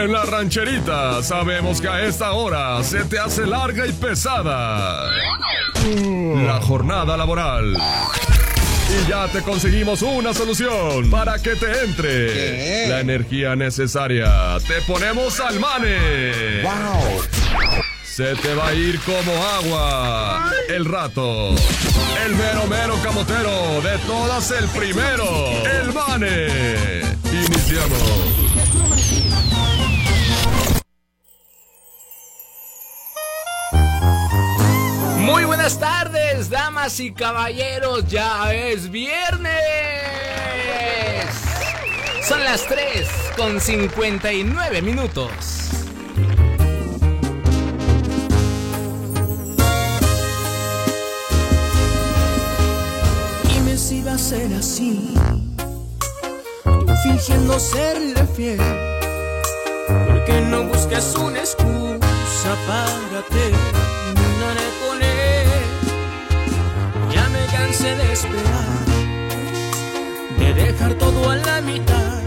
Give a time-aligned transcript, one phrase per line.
[0.00, 5.04] En la rancherita sabemos que a esta hora se te hace larga y pesada
[6.46, 7.76] la jornada laboral.
[8.88, 14.56] Y ya te conseguimos una solución para que te entre la energía necesaria.
[14.66, 16.62] Te ponemos al mane.
[16.62, 17.22] ¡Wow!
[18.02, 21.50] Se te va a ir como agua el rato.
[22.24, 25.26] El mero mero camotero de todas el primero.
[25.82, 27.02] El mane.
[27.30, 28.39] Iniciamos.
[35.60, 39.52] Buenas tardes, damas y caballeros, ya es viernes.
[42.26, 45.30] Son las 3 con 59 minutos.
[53.44, 55.14] Dime si va a ser así,
[56.64, 58.58] tú fingiendo serle fiel.
[60.06, 63.79] Porque no busques una excusa para terminar
[67.70, 68.04] cansé de
[70.38, 72.22] de dejar todo a la mitad.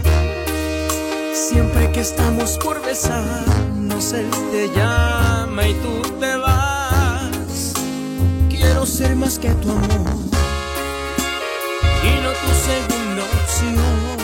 [1.34, 7.74] Siempre que estamos por besarnos, él te llama y tú te vas.
[8.48, 10.14] Quiero ser más que tu amor
[12.08, 14.23] y no tu segunda opción.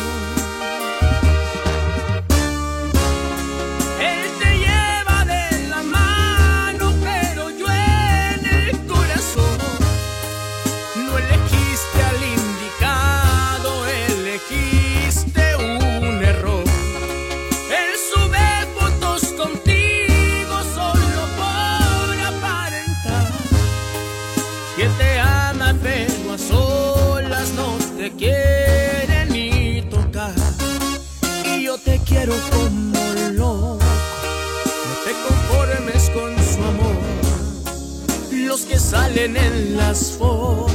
[39.91, 40.70] Las fotos,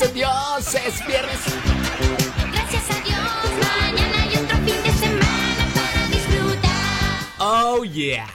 [0.00, 1.38] Gracias a Dios, es viernes.
[2.52, 3.20] Gracias a Dios,
[3.60, 7.18] mañana hay otro fin de semana para disfrutar.
[7.38, 8.26] Oh yeah.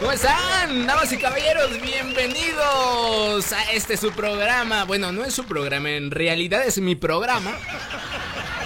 [0.00, 1.80] ¿Cómo están, damas y caballeros?
[1.80, 4.82] Bienvenidos a este su programa.
[4.86, 7.52] Bueno, no es su programa, en realidad es mi programa.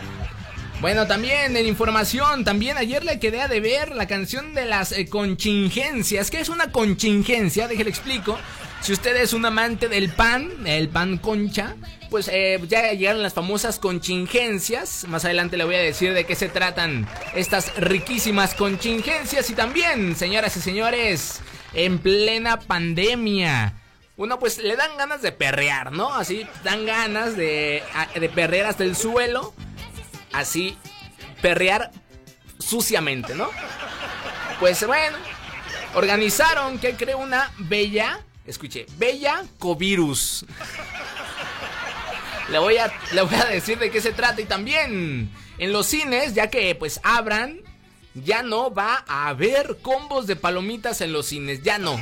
[0.82, 5.08] Bueno, también en información, también ayer le quedé a deber la canción de las eh,
[5.08, 6.32] contingencias.
[6.32, 7.68] ¿Qué es una contingencia?
[7.68, 8.40] Déjale explico.
[8.82, 11.76] Si usted es un amante del pan, el pan concha,
[12.10, 15.06] pues eh, ya llegaron las famosas contingencias.
[15.08, 19.50] Más adelante le voy a decir de qué se tratan estas riquísimas contingencias.
[19.50, 21.42] Y también, señoras y señores,
[21.74, 23.76] en plena pandemia.
[24.18, 26.14] Uno pues le dan ganas de perrear, ¿no?
[26.14, 27.84] Así dan ganas de,
[28.20, 29.54] de perrear hasta el suelo
[30.34, 30.78] así
[31.42, 31.92] perrear
[32.60, 33.50] suciamente, ¿no?
[34.60, 35.18] Pues bueno,
[35.96, 40.46] organizaron que creó una bella, escuche, bella covirus.
[42.50, 45.88] Le voy, a, le voy a decir de qué se trata y también en los
[45.88, 47.62] cines, ya que pues abran,
[48.14, 52.00] ya no va a haber combos de palomitas en los cines, ya no.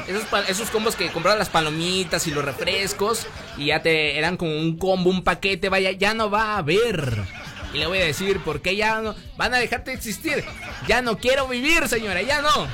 [0.47, 3.27] Esos, combos que compraban las palomitas y los refrescos
[3.57, 7.23] y ya te eran como un combo, un paquete, vaya, ya no va a haber.
[7.73, 10.43] Y le voy a decir por qué ya no van a dejarte de existir.
[10.87, 12.67] Ya no quiero vivir, señora, ya no.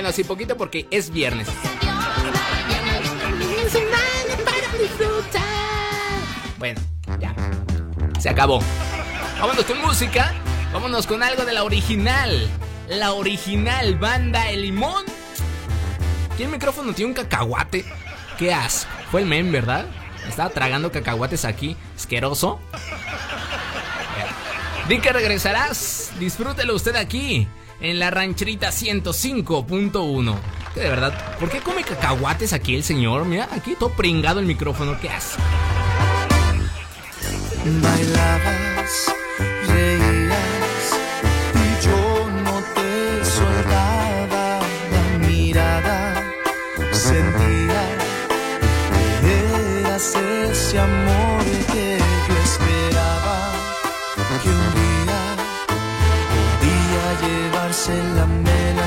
[0.00, 1.46] Bueno, sí, poquito porque es viernes.
[6.56, 6.80] Bueno,
[7.18, 7.34] ya.
[8.18, 8.62] Se acabó.
[9.38, 10.32] Vámonos con música.
[10.72, 12.48] Vámonos con algo de la original.
[12.88, 15.04] La original banda El Limón.
[16.38, 17.84] ¿Quién micrófono tiene un cacahuate?
[18.38, 18.90] ¿Qué asco?
[19.10, 19.84] Fue el men, ¿verdad?
[20.26, 21.76] Estaba tragando cacahuates aquí.
[21.94, 22.58] Asqueroso.
[24.88, 26.12] Di que regresarás.
[26.18, 27.46] Disfrútelo usted aquí.
[27.80, 30.34] En la rancherita 105.1.
[30.74, 33.24] Que de verdad, ¿por qué come cacahuates aquí el señor?
[33.24, 34.98] Mira, aquí todo pringado el micrófono.
[35.00, 35.38] ¿Qué hace?
[37.64, 39.14] Bailabas,
[57.72, 58.79] se la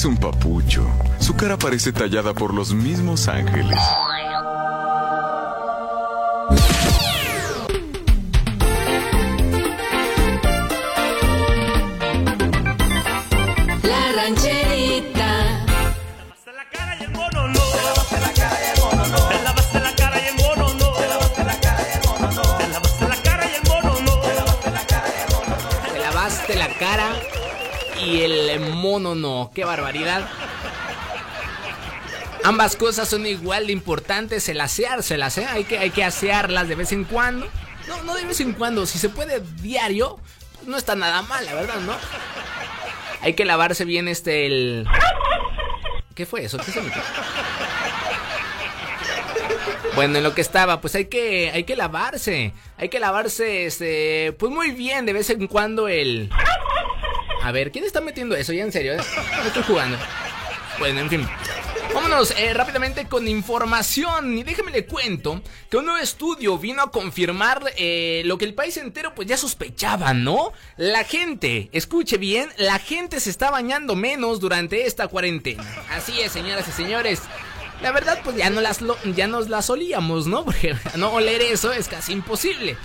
[0.00, 0.90] Es un papucho.
[1.18, 3.78] Su cara parece tallada por los mismos ángeles.
[32.50, 35.46] Ambas cosas son igual de importantes, el aseárselas, ¿eh?
[35.48, 37.48] Hay que, hay que asearlas de vez en cuando.
[37.86, 40.18] No, no de vez en cuando, si se puede diario,
[40.66, 41.94] no está nada mal, la verdad, ¿no?
[43.20, 44.84] Hay que lavarse bien este el.
[46.16, 46.58] ¿Qué fue eso?
[46.58, 47.00] ¿Qué se metió?
[49.94, 52.52] Bueno, en lo que estaba, pues hay que, hay que lavarse.
[52.78, 56.28] Hay que lavarse, este, pues muy bien, de vez en cuando el.
[57.44, 58.52] A ver, ¿quién está metiendo eso?
[58.52, 59.00] Ya en serio, ¿eh?
[59.36, 59.96] No estoy jugando.
[60.80, 61.28] Bueno, en fin.
[61.94, 66.90] Vámonos eh, rápidamente con información y déjeme le cuento que un nuevo estudio vino a
[66.90, 70.52] confirmar eh, lo que el país entero pues ya sospechaba, ¿no?
[70.76, 75.64] La gente, escuche bien, la gente se está bañando menos durante esta cuarentena.
[75.90, 77.22] Así es, señoras y señores.
[77.82, 78.80] La verdad pues ya no las
[79.16, 80.44] ya nos las olíamos, ¿no?
[80.46, 82.76] Porque no oler eso es casi imposible.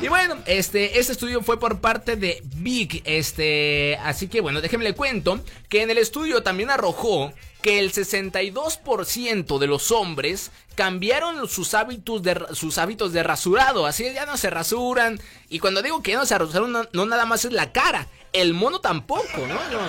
[0.00, 4.84] Y bueno, este, este estudio fue por parte de Big, este, así que bueno, déjenme
[4.84, 11.48] le cuento que en el estudio también arrojó que el 62% de los hombres cambiaron
[11.48, 16.00] sus hábitos de sus hábitos de rasurado, así ya no se rasuran y cuando digo
[16.00, 19.54] que no se rasuran no, nada más es la cara, el mono tampoco, ¿no?
[19.54, 19.80] No,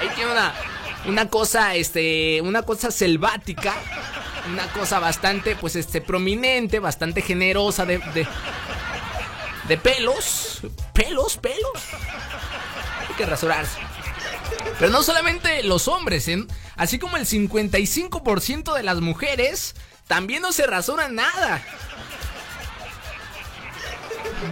[0.00, 0.54] ahí tiene una
[1.08, 3.74] una cosa este, una cosa selvática,
[4.48, 8.00] una cosa bastante pues este prominente, bastante generosa de
[9.68, 10.60] de pelos,
[10.92, 11.82] pelos, pelos.
[13.08, 13.78] Hay que rasurarse.
[14.78, 16.46] Pero no solamente los hombres, ¿eh?
[16.76, 19.74] así como el 55% de las mujeres
[20.06, 21.62] también no se rasuran nada.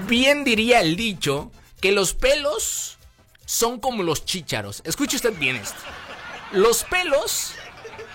[0.06, 2.98] Bien diría el dicho que los pelos
[3.44, 4.82] son como los chícharos.
[4.84, 5.78] Escuche usted bien esto.
[6.52, 7.52] Los pelos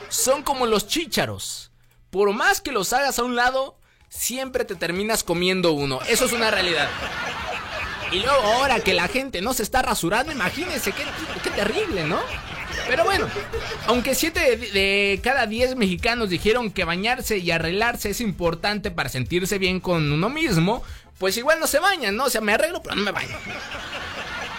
[0.10, 1.72] son como los chícharos.
[2.10, 3.78] Por más que los hagas a un lado,
[4.10, 6.00] siempre te terminas comiendo uno.
[6.08, 6.89] Eso es una realidad.
[8.12, 12.20] Y luego ahora que la gente no se está rasurando, imagínense qué, terrible, ¿no?
[12.88, 13.28] Pero bueno,
[13.86, 19.10] aunque 7 de, de cada 10 mexicanos dijeron que bañarse y arreglarse es importante para
[19.10, 20.84] sentirse bien con uno mismo,
[21.20, 22.25] pues igual no se bañan, ¿no?
[22.25, 23.36] O sea, me arreglo, pero no me baño.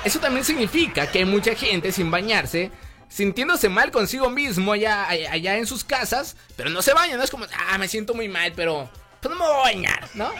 [0.04, 2.70] Eso también significa que hay mucha gente sin bañarse,
[3.08, 7.24] sintiéndose mal consigo mismo allá, allá en sus casas, pero no se bañan, ¿no?
[7.24, 8.88] Es como, ah, me siento muy mal, pero
[9.20, 10.30] pues no me voy a bañar, ¿no?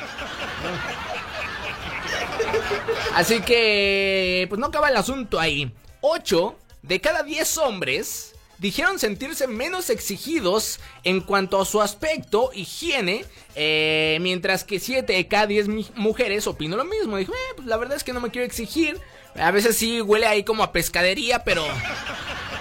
[3.15, 5.73] Así que, pues no acaba el asunto ahí.
[6.01, 13.25] 8 de cada 10 hombres dijeron sentirse menos exigidos en cuanto a su aspecto, higiene,
[13.55, 17.17] eh, mientras que 7 de cada 10 mi- mujeres opinó lo mismo.
[17.17, 19.01] Dijo, eh, pues la verdad es que no me quiero exigir.
[19.39, 21.65] A veces sí huele ahí como a pescadería, pero...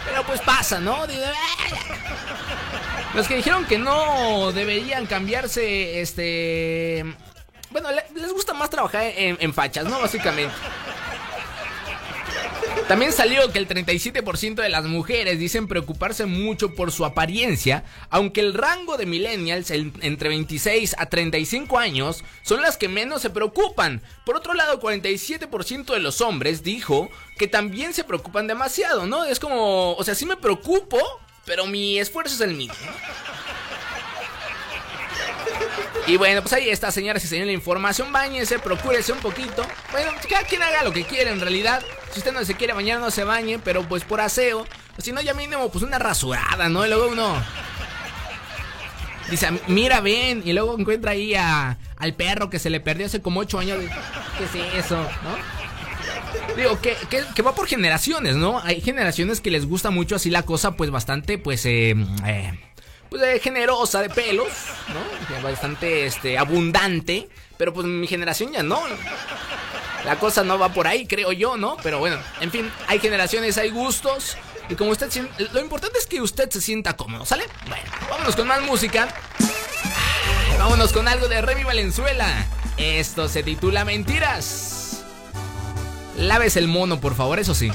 [0.06, 1.06] Pero pues pasa, ¿no?
[1.08, 2.49] Digo, "Ah, ya".
[3.16, 7.04] Los que dijeron que no deberían cambiarse, este...
[7.72, 10.00] Bueno, le- les gusta más trabajar en, fachas, ¿no?
[10.00, 10.54] Básicamente.
[12.88, 18.42] También salió que el 37% de las mujeres dicen preocuparse mucho por su apariencia, aunque
[18.42, 24.02] el rango de millennials entre 26 a 35 años son las que menos se preocupan.
[24.26, 29.24] Por otro lado, 47% de los hombres dijo que también se preocupan demasiado, ¿no?
[29.26, 30.98] Es como, o sea, sí me preocupo,
[31.50, 32.76] pero mi esfuerzo es el mismo.
[36.06, 38.14] Y bueno, pues ahí está, señoras y señores, la información.
[38.14, 39.66] Báñense, procúrese un poquito.
[39.92, 41.82] Bueno, cada quien haga lo que quiera en realidad.
[42.12, 44.68] Si usted no se quiere bañar, no se bañe, pero pues por aseo.
[45.00, 46.86] Si no, ya mínimo, pues una rasurada, ¿no?
[46.86, 47.44] Y luego uno.
[49.32, 50.44] Dice, mira, ven.
[50.46, 53.80] Y luego encuentra ahí a, al perro que se le perdió hace como 8 años.
[54.38, 55.59] ¿Qué es eso, no?
[56.56, 58.60] Digo, que, que, va por generaciones, ¿no?
[58.60, 62.60] Hay generaciones que les gusta mucho así la cosa, pues bastante, pues, eh, eh,
[63.10, 64.50] pues eh, generosa de pelos,
[64.90, 65.42] ¿no?
[65.42, 67.30] Bastante, este, abundante.
[67.58, 68.82] Pero pues mi generación ya no.
[70.06, 71.76] La cosa no va por ahí, creo yo, ¿no?
[71.84, 74.38] Pero bueno, en fin, hay generaciones, hay gustos.
[74.70, 75.10] Y como usted,
[75.52, 77.44] lo importante es que usted se sienta cómodo, ¿sale?
[77.68, 79.10] Bueno, vámonos con más música.
[80.58, 82.46] Vámonos con algo de Remy Valenzuela.
[82.78, 84.79] Esto se titula Mentiras.
[86.20, 87.72] Laves el mono, por favor, eso sí.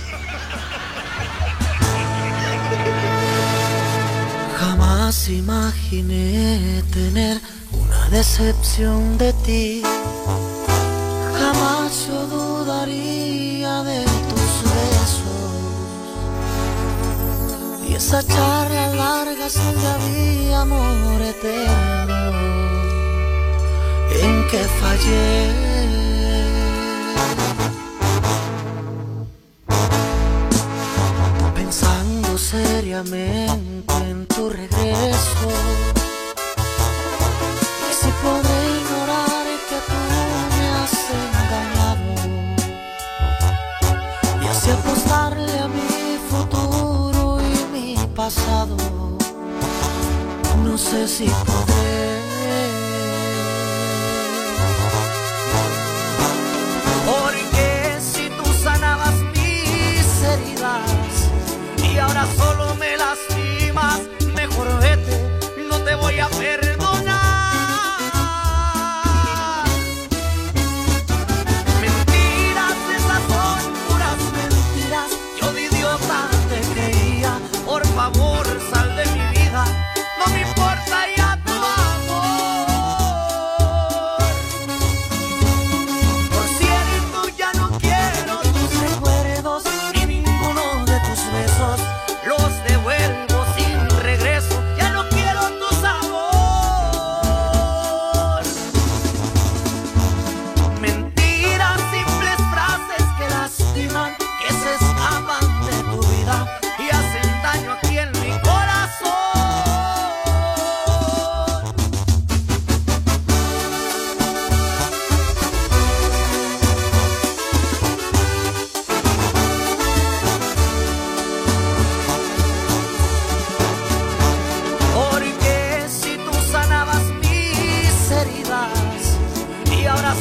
[4.59, 7.41] Jamás imaginé tener
[7.73, 9.83] una decepción de ti.
[11.39, 15.25] Jamás yo dudaría de tus besos
[17.89, 22.45] y esa charla larga donde había amor eterno
[24.21, 26.04] en que fallé.
[32.55, 35.49] Seriamente en tu regreso
[37.91, 39.99] y si podré ignorar que tú
[40.55, 42.09] me has engañado
[44.43, 48.77] y así apostarle a mi futuro y mi pasado.
[50.65, 52.84] No sé si podré.
[62.27, 62.84] Solo me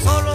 [0.02, 0.33] solo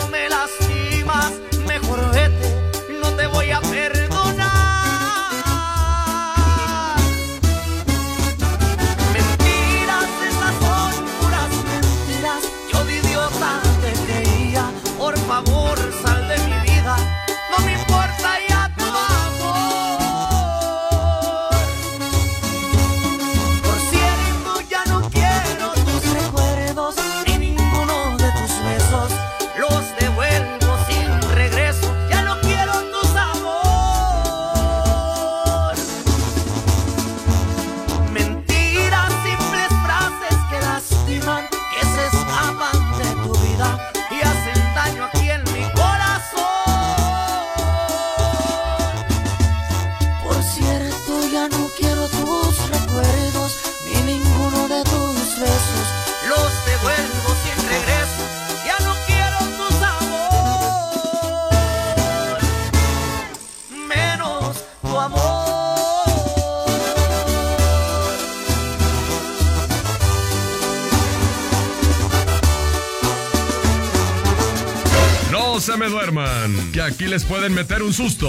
[76.88, 78.28] aquí les pueden meter un susto.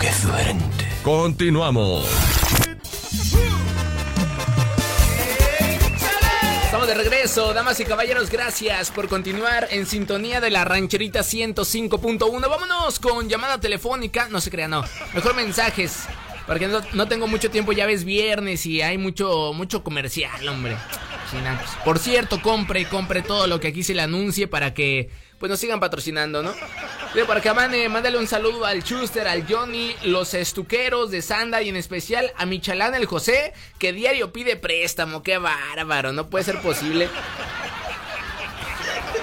[0.00, 0.88] ¡Qué suerte!
[1.02, 2.06] Continuamos.
[6.64, 12.48] Estamos de regreso, damas y caballeros, gracias por continuar en sintonía de la rancherita 105.1.
[12.48, 16.04] Vámonos con llamada telefónica, no se crean, no, mejor mensajes,
[16.46, 20.76] porque no, no tengo mucho tiempo, ya ves viernes y hay mucho, mucho comercial, hombre.
[21.30, 24.72] Sí, nada, pues, Por cierto, compre, compre todo lo que aquí se le anuncie para
[24.72, 26.54] que pues nos sigan patrocinando, ¿no?
[27.16, 31.62] Pero para que mande, mándale un saludo al Chuster, al Johnny, los estuqueros de Sanda
[31.62, 35.22] y en especial a Michalán el José, que diario pide préstamo.
[35.22, 37.08] Qué bárbaro, no puede ser posible.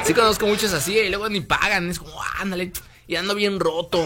[0.05, 1.87] Sí conozco muchos así y luego ni pagan.
[1.87, 2.71] Es como, ándale,
[3.05, 4.03] y ando bien roto.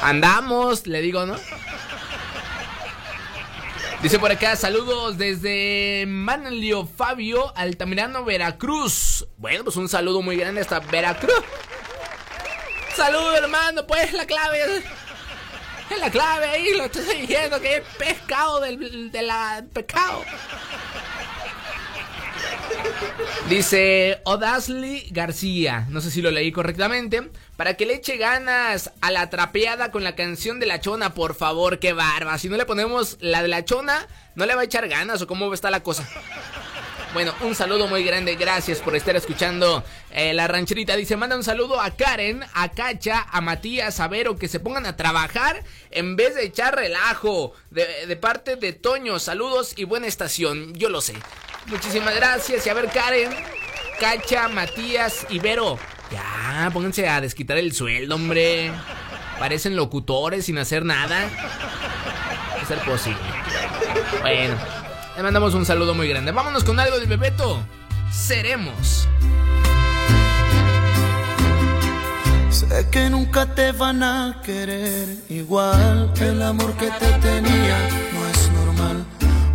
[0.00, 1.34] Andamos, le digo, ¿no?
[4.02, 9.26] Dice por acá, saludos desde Manlio Fabio, Altamirano, Veracruz.
[9.36, 11.44] Bueno, pues un saludo muy grande hasta Veracruz.
[12.96, 14.84] Saludos, hermano, pues la clave es...
[15.90, 20.24] Es la clave ahí, lo estoy diciendo que es pescado del, de la pescado.
[23.48, 29.10] Dice Odasly García, no sé si lo leí correctamente, para que le eche ganas a
[29.10, 32.38] la trapeada con la canción de la chona, por favor, qué barba.
[32.38, 34.06] Si no le ponemos la de la chona,
[34.36, 36.08] no le va a echar ganas o cómo está la cosa.
[37.12, 40.94] Bueno, un saludo muy grande, gracias por estar escuchando eh, la rancherita.
[40.94, 44.86] Dice, manda un saludo a Karen, a Cacha, a Matías, a Vero, que se pongan
[44.86, 47.52] a trabajar en vez de echar relajo.
[47.70, 51.14] De, parte de Toño, saludos y buena estación, yo lo sé.
[51.66, 52.64] Muchísimas gracias.
[52.64, 53.30] Y a ver, Karen,
[53.98, 55.80] Cacha, Matías y Vero,
[56.12, 58.70] Ya, pónganse a desquitar el sueldo, hombre.
[59.40, 61.28] Parecen locutores sin hacer nada.
[62.60, 63.18] No ser posible.
[64.20, 64.79] Bueno,
[65.20, 66.32] le mandamos un saludo muy grande.
[66.32, 67.62] Vámonos con algo del Bebeto.
[68.10, 69.06] Seremos.
[72.48, 77.78] Sé que nunca te van a querer igual el amor que te tenía
[78.14, 79.04] no es normal.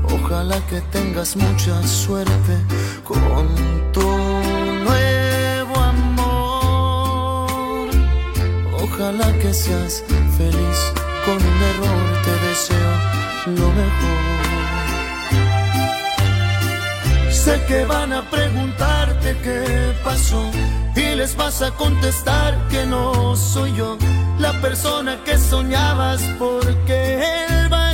[0.03, 2.57] Ojalá que tengas mucha suerte
[3.03, 3.47] con
[3.91, 4.07] tu
[4.87, 7.09] nuevo amor.
[8.83, 10.03] Ojalá que seas
[10.37, 10.93] feliz
[11.25, 12.93] con un error, te deseo
[13.47, 14.24] lo mejor.
[17.45, 20.49] Sé que van a preguntarte qué pasó
[20.95, 23.99] y les vas a contestar que no soy yo
[24.39, 27.84] la persona que soñabas porque él va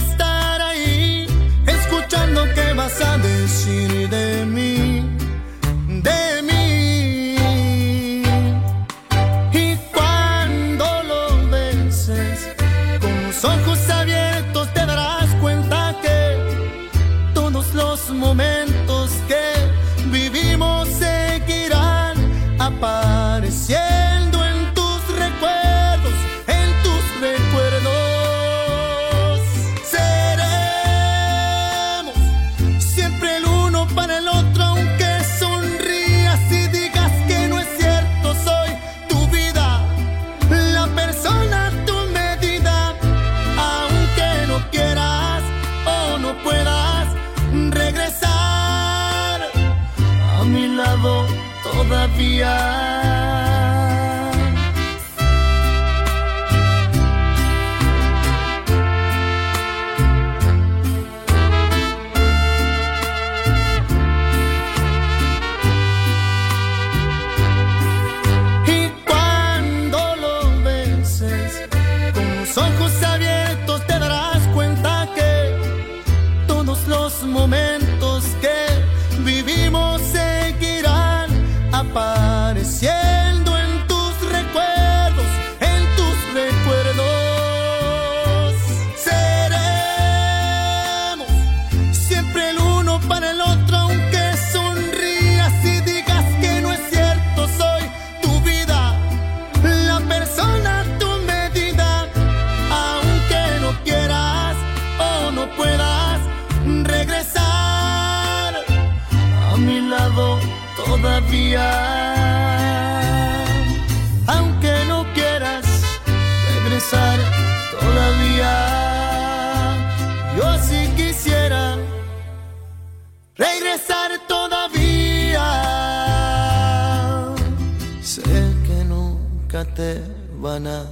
[130.52, 130.86] van a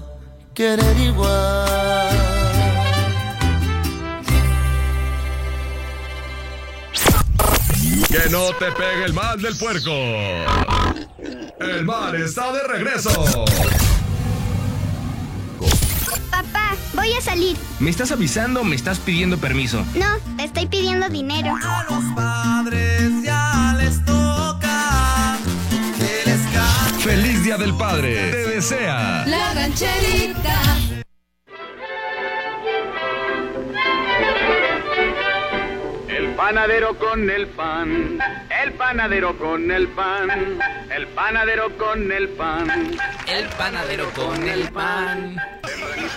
[0.53, 2.09] querer igual.
[8.07, 9.91] Que no te pegue el mal del puerco.
[11.59, 13.11] El mal está de regreso.
[16.31, 17.57] Papá, voy a salir.
[17.79, 19.85] ¿Me estás avisando o me estás pidiendo permiso?
[19.95, 21.53] No, te estoy pidiendo dinero.
[22.15, 23.38] padres ya
[27.49, 28.13] Día del Padre.
[28.29, 29.25] Te desea.
[29.25, 30.61] La rancherita.
[36.07, 38.19] El panadero con el pan,
[38.63, 40.59] el panadero con el pan,
[40.95, 42.69] el panadero con el pan.
[43.27, 45.35] El panadero con el pan.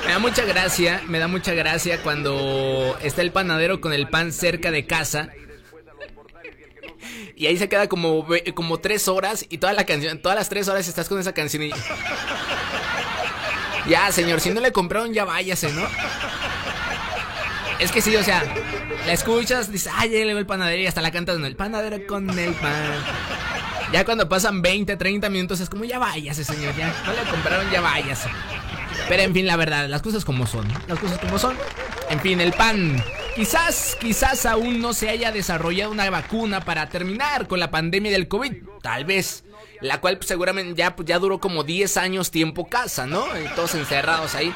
[0.04, 4.32] Me da mucha gracia, me da mucha gracia cuando está el panadero con el pan
[4.32, 5.30] cerca de casa.
[7.42, 8.24] Y ahí se queda como,
[8.54, 11.64] como tres horas y toda la canción, todas las tres horas estás con esa canción
[11.64, 11.70] y...
[13.88, 15.84] Ya, señor, si no le compraron ya váyase, ¿no?
[17.80, 18.44] Es que sí, o sea,
[19.06, 21.36] la escuchas, dices, ay, ya le el panadero y hasta la cantas.
[21.36, 23.04] El panadero con el pan.
[23.92, 26.94] Ya cuando pasan 20, 30 minutos es como, ya váyase, señor, ya.
[27.04, 28.28] No le compraron, ya váyase.
[29.08, 30.68] Pero en fin, la verdad, las cosas como son.
[30.86, 31.56] Las cosas como son.
[32.08, 33.02] En fin, el pan.
[33.34, 38.28] Quizás, quizás aún no se haya desarrollado una vacuna para terminar con la pandemia del
[38.28, 38.52] COVID.
[38.82, 39.44] Tal vez.
[39.80, 43.26] La cual pues, seguramente ya, pues, ya duró como 10 años tiempo casa, ¿no?
[43.56, 44.52] Todos encerrados ahí.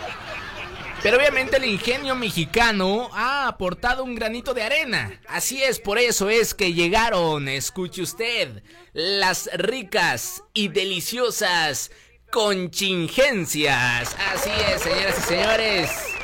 [1.03, 5.21] Pero obviamente el ingenio mexicano ha aportado un granito de arena.
[5.29, 8.63] Así es, por eso es que llegaron, escuche usted,
[8.93, 11.91] las ricas y deliciosas
[12.31, 14.17] conchingencias.
[14.33, 16.16] Así es, señoras y señores.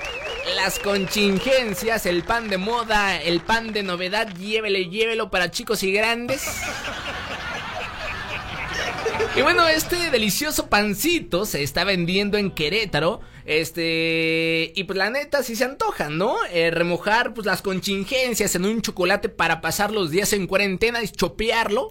[0.57, 5.93] Las contingencias, el pan de moda, el pan de novedad, llévele, llévelo para chicos y
[5.93, 6.43] grandes.
[9.37, 13.21] Y bueno, este delicioso pancito se está vendiendo en Querétaro.
[13.45, 16.37] Este, y pues la neta sí se antoja, ¿no?
[16.51, 21.09] Eh, remojar pues las contingencias en un chocolate para pasar los días en cuarentena y
[21.09, 21.89] chopearlo.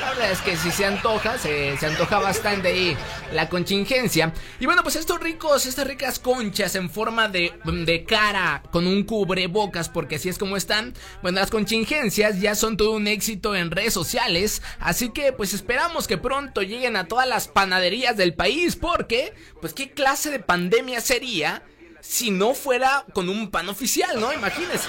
[0.00, 2.96] La verdad es que sí se antoja, se, se antoja bastante ahí
[3.32, 4.32] la contingencia.
[4.60, 9.02] Y bueno, pues estos ricos, estas ricas conchas en forma de, de cara con un
[9.04, 10.94] cubrebocas, porque así es como están.
[11.22, 14.62] Bueno, las contingencias ya son todo un éxito en redes sociales.
[14.78, 19.74] Así que pues esperamos que pronto lleguen a todas las panaderías del país, porque pues
[19.74, 21.62] qué clase de pandemia sería
[22.00, 24.32] si no fuera con un pan oficial, ¿no?
[24.32, 24.88] Imagínense.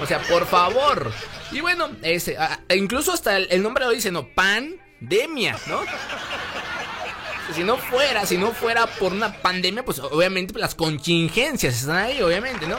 [0.00, 1.12] O sea, por favor.
[1.52, 1.88] Y bueno,
[2.38, 4.28] ah, incluso hasta el, el nombre lo dice, ¿no?
[4.28, 5.80] Pandemia, ¿no?
[7.54, 12.20] Si no fuera, si no fuera por una pandemia, pues obviamente las contingencias están ahí,
[12.20, 12.76] obviamente, ¿no?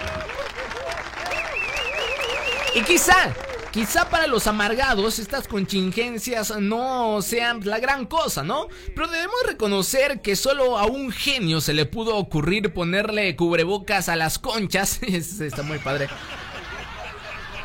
[2.75, 3.33] Y quizá,
[3.77, 8.69] Quizá para los amargados estas contingencias no sean la gran cosa, ¿no?
[8.95, 14.15] Pero debemos reconocer que solo a un genio se le pudo ocurrir ponerle cubrebocas a
[14.15, 14.99] las conchas.
[15.03, 16.07] Está muy padre.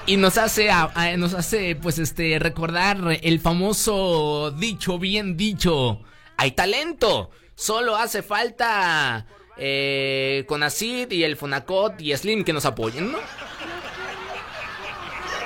[0.04, 0.68] Y nos hace,
[1.16, 6.02] nos hace, pues, este, recordar el famoso dicho, bien dicho.
[6.36, 7.30] Hay talento.
[7.54, 9.24] Solo hace falta
[9.56, 13.18] eh, Conacid y el Fonacot y Slim que nos apoyen, ¿no?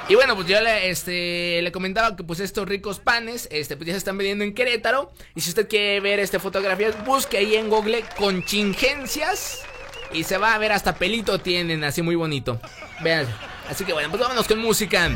[0.09, 3.89] Y bueno, pues yo le, este, le comentaba que pues estos ricos panes, este, pues
[3.89, 5.11] ya se están vendiendo en Querétaro.
[5.35, 9.63] Y si usted quiere ver este fotografías, busque ahí en Google contingencias.
[10.13, 12.61] Y se va a ver hasta pelito tienen, así muy bonito.
[13.03, 13.27] Vean.
[13.69, 15.11] Así que bueno, pues vámonos con música.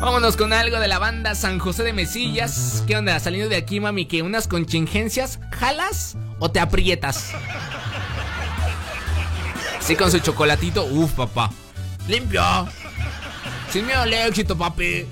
[0.00, 2.84] Vámonos con algo de la banda San José de Mesillas.
[2.86, 3.18] ¿Qué onda?
[3.18, 7.32] Saliendo de aquí, mami, que unas contingencias, ¿jalas o te aprietas?
[9.80, 10.84] Sí, con su chocolatito.
[10.84, 11.50] Uf, papá.
[12.08, 12.42] Limpio.
[13.70, 15.06] Sin miedo al éxito, papi.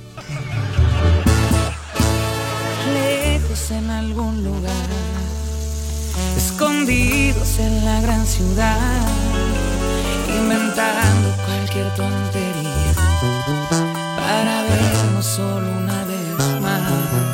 [2.93, 4.89] Lejos en algún lugar,
[6.37, 9.09] escondidos en la gran ciudad,
[10.29, 12.95] inventando cualquier tontería
[14.17, 17.34] para vernos solo una vez más.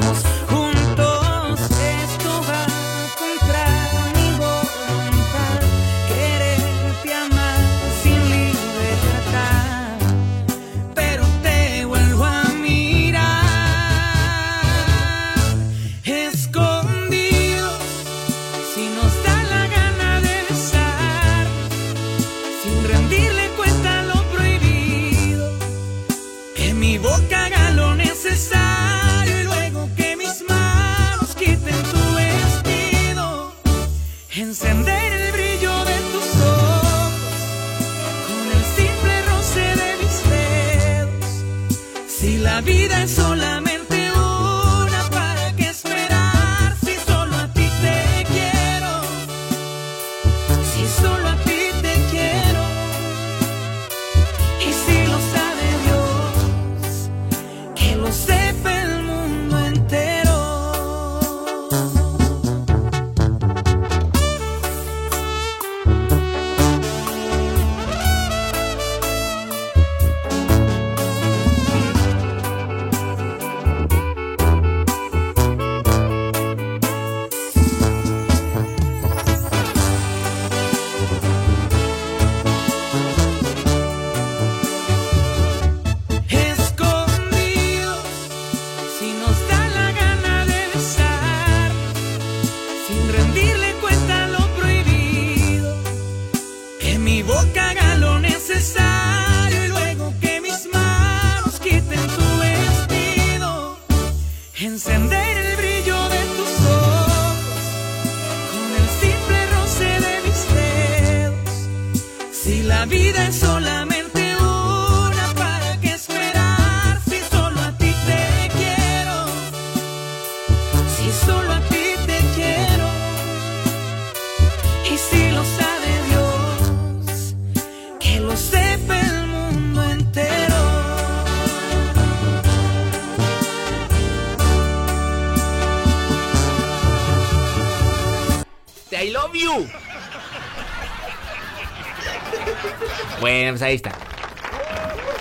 [143.51, 143.91] pues ahí está.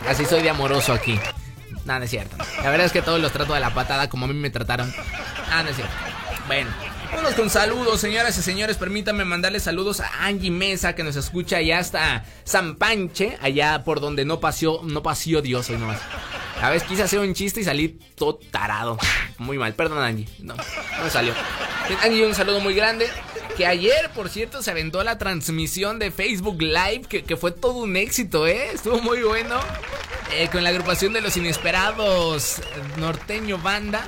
[0.08, 1.18] Así soy de amoroso aquí.
[1.84, 2.36] No, no es cierto.
[2.62, 4.92] La verdad es que todos los trato de la patada como a mí me trataron.
[5.50, 5.94] Ah, no es cierto.
[6.46, 6.70] Bueno.
[7.10, 8.76] Vámonos con saludos, señoras y señores.
[8.76, 14.00] Permítanme mandarle saludos a Angie Mesa, que nos escucha allá hasta San Panche, allá por
[14.00, 15.98] donde no paseó, no paseó Dios hoy nomás.
[16.62, 18.98] A veces quise hacer un chiste y salí todo tarado.
[19.38, 20.28] Muy mal, perdón Angie.
[20.40, 21.32] No, no me salió.
[22.02, 23.08] Angie, un saludo muy grande.
[23.56, 27.96] Que ayer, por cierto, se aventó la transmisión de Facebook Live, que, fue todo un
[27.96, 28.70] éxito, ¿eh?
[28.72, 29.58] Estuvo muy bueno.
[30.32, 32.62] Eh, con la agrupación de los inesperados
[32.98, 34.06] norteño banda.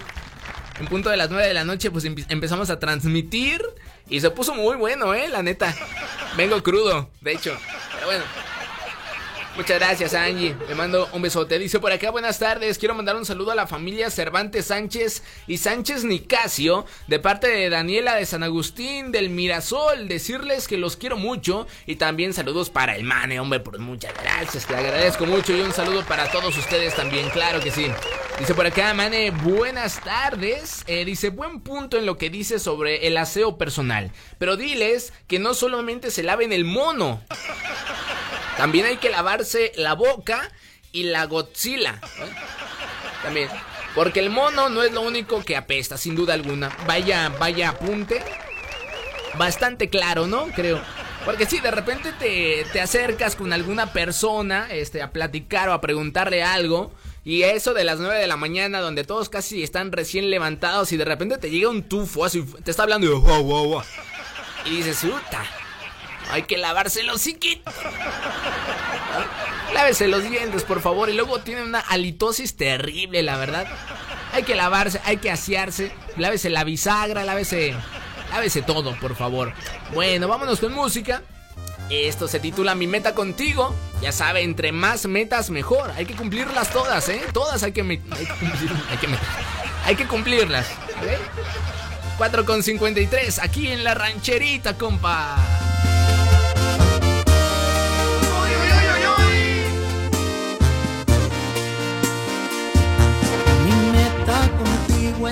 [0.78, 3.62] En punto de las 9 de la noche, pues empe- empezamos a transmitir.
[4.08, 5.28] Y se puso muy bueno, ¿eh?
[5.28, 5.74] La neta.
[6.36, 7.56] Vengo crudo, de hecho.
[7.94, 8.24] Pero bueno.
[9.54, 10.56] Muchas gracias, Angie.
[10.66, 11.58] Le mando un besote.
[11.58, 12.78] Dice por acá, buenas tardes.
[12.78, 17.68] Quiero mandar un saludo a la familia Cervantes Sánchez y Sánchez Nicasio, de parte de
[17.68, 20.08] Daniela de San Agustín del Mirasol.
[20.08, 21.66] Decirles que los quiero mucho.
[21.84, 23.60] Y también saludos para el Mane, hombre.
[23.60, 24.66] Pues muchas gracias.
[24.66, 25.54] Te agradezco mucho.
[25.54, 27.88] Y un saludo para todos ustedes también, claro que sí.
[28.38, 30.82] Dice por acá, Mane, buenas tardes.
[30.86, 34.12] Eh, dice, buen punto en lo que dice sobre el aseo personal.
[34.38, 37.20] Pero diles que no solamente se laven el mono.
[38.56, 40.50] También hay que lavarse la boca
[40.92, 42.00] y la godzilla.
[43.22, 43.48] También.
[43.94, 46.76] Porque el mono no es lo único que apesta, sin duda alguna.
[46.86, 48.22] Vaya, vaya apunte.
[49.34, 50.46] Bastante claro, ¿no?
[50.48, 50.80] Creo.
[51.24, 55.80] Porque si de repente te, te acercas con alguna persona este, a platicar o a
[55.80, 56.92] preguntarle algo.
[57.24, 60.96] Y eso de las 9 de la mañana, donde todos casi están recién levantados y
[60.96, 63.82] de repente te llega un tufo, así, te está hablando wow, wow, wow.
[64.64, 65.44] Y dices, puta,
[66.30, 67.22] hay que lavarse los.
[69.74, 71.08] Lávese los dientes, por favor.
[71.10, 73.66] Y luego tiene una halitosis terrible, la verdad.
[74.32, 75.92] Hay que lavarse, hay que asearse.
[76.16, 77.74] Lávese la bisagra, lávese.
[78.30, 79.52] Lávese todo, por favor.
[79.92, 81.22] Bueno, vámonos con música.
[81.90, 83.74] Esto se titula Mi meta contigo.
[84.00, 85.90] Ya sabe, entre más metas mejor.
[85.96, 87.20] Hay que cumplirlas todas, ¿eh?
[87.32, 89.08] Todas hay que, hay que, cumplir- hay que,
[89.84, 90.66] hay que cumplirlas.
[90.70, 92.16] ¿ok?
[92.18, 95.36] 4 con 53, aquí en la rancherita, compa.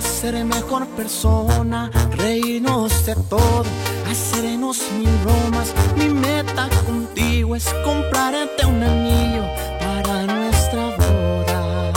[0.00, 3.64] Es ser mejor persona, reírnos de todo,
[4.10, 5.74] hacernos mil bromas.
[5.96, 9.44] Mi meta contigo es comprarte un anillo
[9.78, 11.92] para nuestra boda.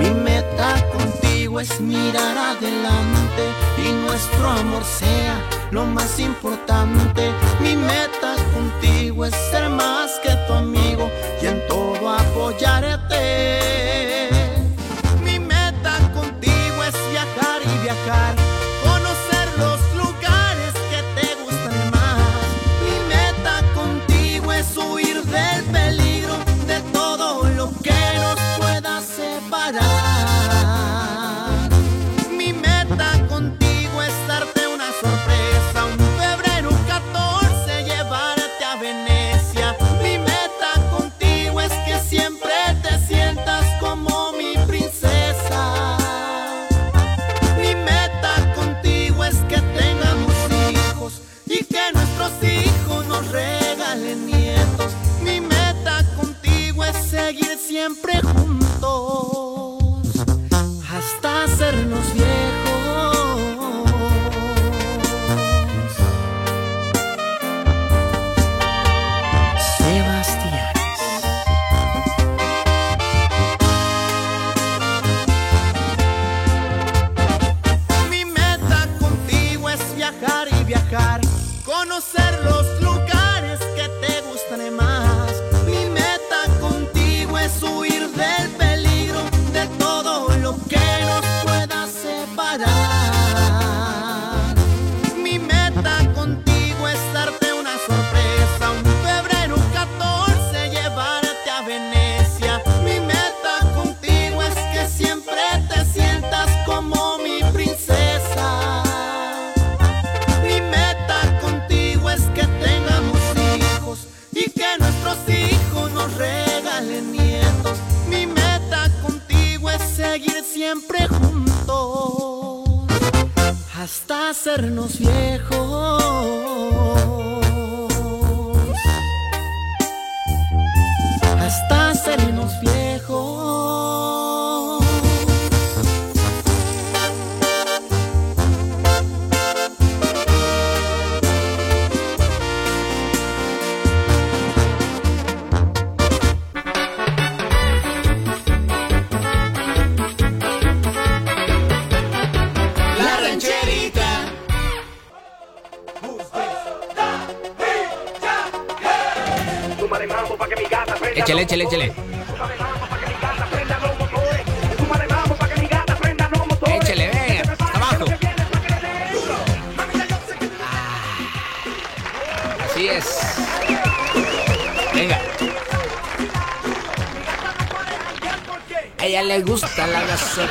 [0.00, 3.44] Mi meta contigo es mirar adelante
[3.84, 5.36] y nuestro amor sea
[5.70, 7.22] lo más importante.
[7.60, 11.08] Mi meta contigo es ser más que tu amigo
[11.40, 13.51] y en todo apoyarte.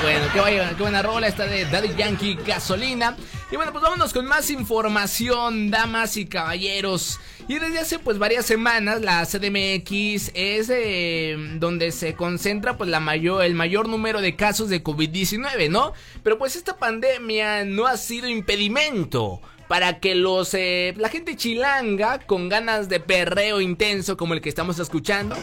[0.01, 3.16] Bueno, qué, buena, qué buena rola esta de Daddy Yankee Gasolina.
[3.51, 7.20] Y bueno, pues vámonos con más información, damas y caballeros.
[7.47, 12.99] Y desde hace pues varias semanas la CDMX es eh, donde se concentra pues la
[12.99, 15.93] mayor, el mayor número de casos de COVID-19, ¿no?
[16.24, 22.18] Pero pues esta pandemia no ha sido impedimento para que los eh, la gente chilanga
[22.18, 25.38] con ganas de perreo intenso como el que estamos escuchando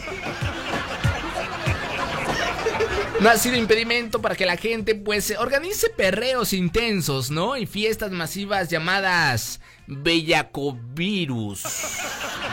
[3.21, 7.57] no ha sido impedimento para que la gente pues organice perreos intensos, ¿no?
[7.57, 11.63] Y fiestas masivas llamadas Bellacovirus.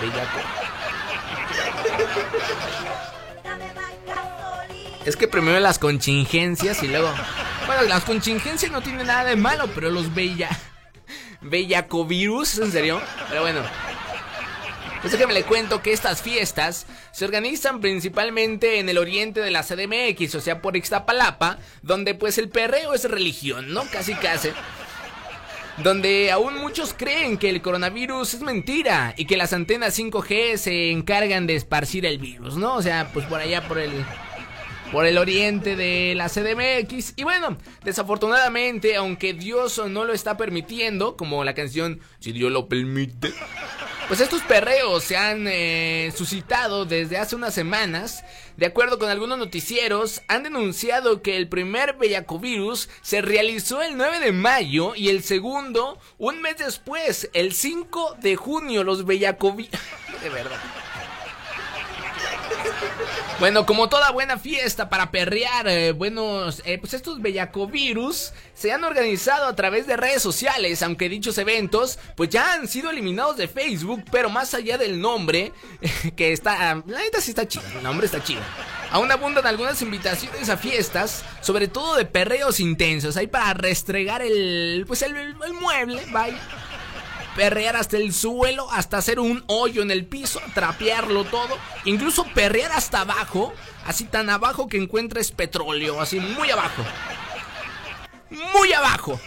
[0.01, 0.39] Bellaco.
[5.05, 7.13] Es que primero las contingencias y luego...
[7.67, 10.49] Bueno, las contingencias no tienen nada de malo, pero los bella...
[11.43, 13.01] Bellacovirus, ¿en serio?
[13.29, 13.61] Pero bueno,
[15.01, 19.63] pues déjame le cuento que estas fiestas se organizan principalmente en el oriente de la
[19.63, 23.85] CDMX, o sea, por Ixtapalapa, donde pues el perreo es religión, ¿no?
[23.91, 24.51] Casi casi.
[25.83, 30.91] Donde aún muchos creen que el coronavirus es mentira y que las antenas 5G se
[30.91, 32.75] encargan de esparcir el virus, ¿no?
[32.77, 33.93] O sea, pues por allá por el
[34.93, 37.15] por el oriente de la CDMX.
[37.17, 42.69] Y bueno, desafortunadamente, aunque Dios no lo está permitiendo, como la canción Si Dios lo
[42.69, 43.33] permite,
[44.09, 48.25] pues estos perreos se han eh, suscitado desde hace unas semanas.
[48.57, 54.21] De acuerdo con algunos noticieros, han denunciado que el primer bellacovirus se realizó el 9
[54.21, 59.71] de mayo y el segundo un mes después, el 5 de junio, los bellacovirus...
[60.23, 60.61] de verdad.
[63.39, 68.83] Bueno, como toda buena fiesta para perrear, eh, buenos, eh, pues estos bellacovirus se han
[68.83, 73.47] organizado a través de redes sociales, aunque dichos eventos pues ya han sido eliminados de
[73.47, 75.53] Facebook, pero más allá del nombre,
[76.17, 78.41] que está, la neta sí está chido, el nombre está chido.
[78.91, 84.85] Aún abundan algunas invitaciones a fiestas, sobre todo de perreos intensos, ahí para restregar el,
[84.87, 86.39] pues el, mueble, vaya
[87.37, 92.73] perrear hasta el suelo, hasta hacer un hoyo en el piso, trapearlo todo, incluso perrear
[92.73, 93.53] hasta abajo,
[93.85, 96.83] así tan abajo que encuentres petróleo, así muy abajo.
[98.31, 99.21] Muy abajo.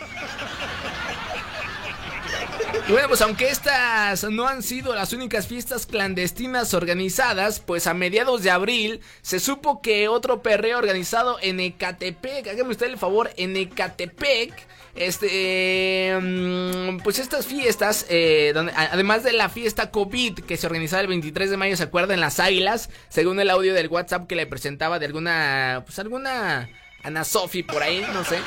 [2.87, 7.93] Y bueno, pues aunque estas no han sido las únicas fiestas clandestinas organizadas, pues a
[7.93, 13.29] mediados de abril se supo que otro perreo organizado en Ecatepec, hágame usted el favor,
[13.37, 14.53] en Ecatepec,
[14.95, 21.01] este, mm, pues estas fiestas, eh, donde, además de la fiesta COVID que se organizaba
[21.01, 22.19] el 23 de mayo, ¿se acuerdan?
[22.19, 26.69] Las Águilas, según el audio del WhatsApp que le presentaba de alguna, pues alguna
[27.03, 28.39] Ana Sofi por ahí, no sé.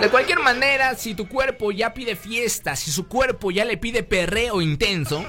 [0.00, 4.02] De cualquier manera, si tu cuerpo ya pide fiesta, si su cuerpo ya le pide
[4.02, 5.24] perreo intenso,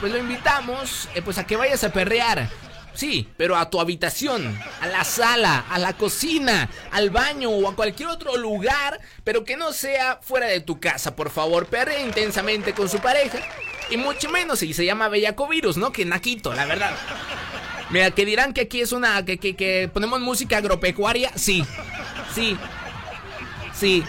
[0.00, 2.50] pues lo invitamos eh, pues a que vayas a perrear.
[2.94, 7.74] Sí, pero a tu habitación, a la sala, a la cocina, al baño o a
[7.74, 11.66] cualquier otro lugar, pero que no sea fuera de tu casa, por favor.
[11.66, 13.38] Perrea intensamente con su pareja.
[13.90, 15.92] Y mucho menos si se llama Bellacovirus, ¿no?
[15.92, 16.94] Que Naquito, la verdad.
[17.90, 19.24] Mira, que dirán que aquí es una.
[19.24, 21.32] que, que, que ponemos música agropecuaria.
[21.34, 21.64] Sí,
[22.34, 22.56] sí,
[23.74, 24.04] sí.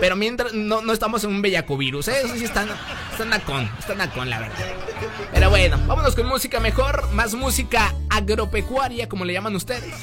[0.00, 2.22] Pero mientras no, no estamos en un bellacovirus, ¿eh?
[2.24, 2.68] Eso sí están,
[3.12, 4.56] están nacón, están nacón, la verdad.
[5.32, 9.94] Pero bueno, vámonos con música mejor, más música agropecuaria, como le llaman ustedes.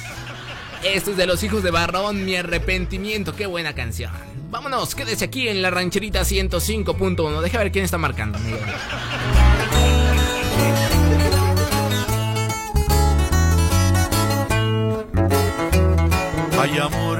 [0.84, 4.12] Esto es de los hijos de Barrón, mi arrepentimiento, qué buena canción.
[4.50, 7.42] Vámonos, quédese aquí en la rancherita 105.1.
[7.42, 8.40] Deja ver quién está marcando.
[8.40, 8.60] Miguel.
[16.60, 17.20] Ay amor,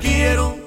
[0.00, 0.57] quiero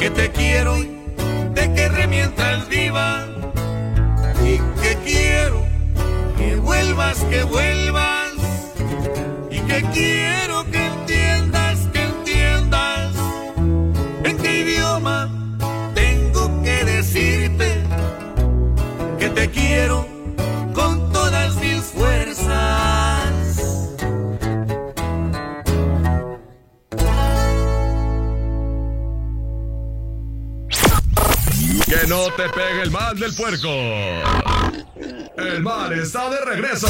[0.00, 0.88] que te quiero y
[1.54, 3.26] te querré mientras viva
[4.42, 5.62] y que quiero
[6.38, 8.32] que vuelvas, que vuelvas.
[9.50, 13.14] Y que quiero que entiendas, que entiendas.
[14.24, 15.28] En qué idioma
[15.94, 17.82] tengo que decirte
[19.18, 20.09] que te quiero
[32.40, 33.68] te pegue el mal del puerco.
[35.36, 36.88] El mal está de regreso.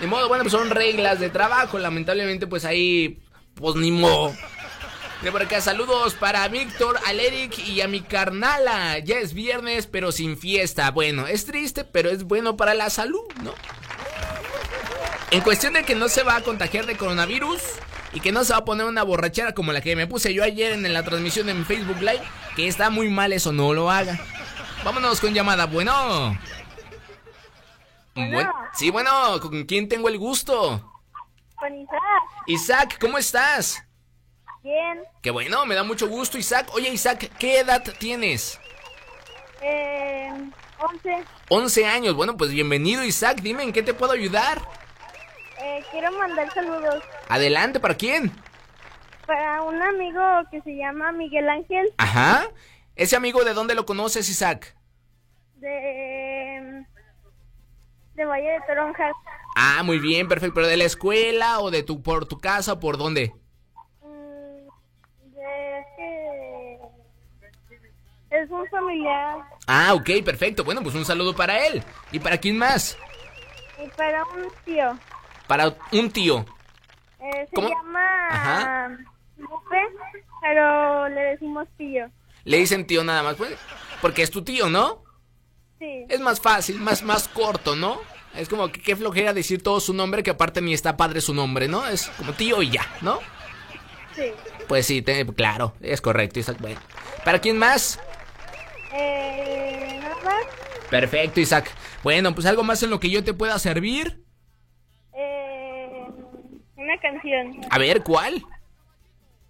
[0.00, 3.18] De modo, bueno, pues son reglas de trabajo, lamentablemente pues ahí,
[3.56, 4.32] pues ni modo.
[5.22, 8.98] De por acá, saludos para Víctor, al Eric y a mi carnala.
[8.98, 10.90] Ya es viernes, pero sin fiesta.
[10.90, 13.54] Bueno, es triste, pero es bueno para la salud, ¿no?
[15.30, 17.60] En cuestión de que no se va a contagiar de coronavirus
[18.12, 20.44] y que no se va a poner una borrachera como la que me puse yo
[20.44, 22.22] ayer en la transmisión en Facebook Live,
[22.54, 24.20] que está muy mal eso, no lo haga.
[24.84, 26.38] Vámonos con llamada, bueno.
[28.14, 30.92] Buen- sí, bueno, ¿con quién tengo el gusto?
[31.56, 32.00] Con Isaac.
[32.46, 33.83] Isaac, ¿cómo estás?
[34.64, 35.02] Bien.
[35.20, 36.68] Qué bueno, me da mucho gusto, Isaac.
[36.72, 38.58] Oye, Isaac, ¿qué edad tienes?
[39.60, 40.30] Eh,
[40.80, 41.24] 11.
[41.50, 42.14] 11 años.
[42.14, 43.40] Bueno, pues bienvenido, Isaac.
[43.42, 44.62] Dime, ¿en qué te puedo ayudar?
[45.60, 48.32] Eh, quiero mandar saludos Adelante, ¿para quién?
[49.26, 52.46] para un amigo que se llama Miguel Ángel Ajá.
[52.96, 54.76] ¿Ese amigo de dónde lo conoces, Isaac?
[55.56, 56.84] de,
[58.14, 59.14] de Valle de Toronjas.
[59.56, 60.54] Ah, muy bien, perfecto.
[60.54, 63.32] ¿Pero de la escuela o de tu por tu casa o por dónde?
[68.42, 70.64] Es un familiar Ah, ok, perfecto.
[70.64, 71.82] Bueno, pues un saludo para él.
[72.12, 72.96] ¿Y para quién más?
[73.84, 74.98] y para un tío.
[75.46, 76.44] Para un tío.
[77.20, 77.68] Eh, se ¿Cómo?
[77.68, 78.98] llama Ajá.
[79.36, 79.78] Lupe,
[80.40, 82.06] pero le decimos tío.
[82.44, 83.56] Le dicen tío nada más, pues,
[84.02, 85.02] porque es tu tío, ¿no?
[85.78, 86.04] Sí.
[86.08, 87.98] Es más fácil, más, más corto, ¿no?
[88.34, 91.34] Es como que qué flojera decir todo su nombre, que aparte ni está padre su
[91.34, 91.86] nombre, ¿no?
[91.86, 93.18] Es como tío y ya, ¿no?
[94.14, 94.32] Sí.
[94.68, 96.40] Pues sí, te- claro, es correcto.
[96.60, 96.80] Bueno.
[97.24, 97.98] ¿Para quién más?
[98.94, 100.44] Eh, nada más.
[100.90, 101.70] Perfecto, Isaac.
[102.02, 104.22] Bueno, pues algo más en lo que yo te pueda servir.
[105.14, 106.04] Eh,
[106.76, 107.60] una canción.
[107.70, 108.42] A ver, ¿cuál?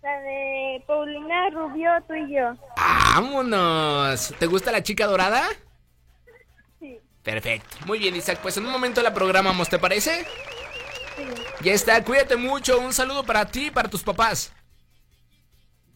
[0.03, 2.55] La de Paulina Rubio, tú y yo.
[2.77, 4.35] ¡Vámonos!
[4.39, 5.47] ¿Te gusta la chica dorada?
[6.81, 6.99] Sí.
[7.23, 7.77] Perfecto.
[7.87, 8.39] Muy bien, Isaac.
[8.43, 10.25] Pues en un momento la programamos, ¿te parece?
[11.17, 11.25] Sí.
[11.63, 12.79] Ya está, cuídate mucho.
[12.81, 14.53] Un saludo para ti y para tus papás.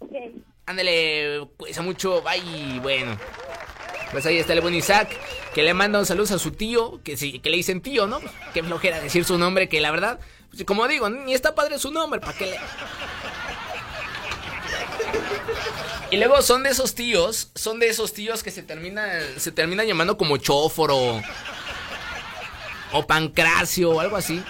[0.01, 0.12] Ok.
[0.68, 2.22] Ándale, cuesta mucho.
[2.22, 2.78] Bye.
[2.80, 3.16] Bueno.
[4.12, 5.08] Pues ahí está el buen Isaac,
[5.54, 8.20] que le manda un saludo a su tío, que, sí, que le dicen tío, ¿no?
[8.54, 10.18] Qué flojera decir su nombre, que la verdad,
[10.50, 12.58] pues, como digo, ni está padre su nombre, ¿para qué le...?
[16.10, 19.86] Y luego son de esos tíos, son de esos tíos que se terminan, se terminan
[19.86, 21.20] llamando como Chóforo
[22.92, 24.42] o Pancracio o algo así.